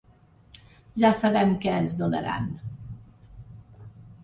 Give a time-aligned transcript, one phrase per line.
[1.03, 2.49] Ja sabem què ens donaran.